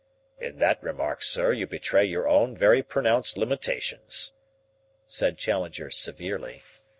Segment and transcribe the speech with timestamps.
[0.39, 4.33] "In that remark, sir, you betray your own very pronounced limitations,"
[5.05, 6.63] said Challenger severely.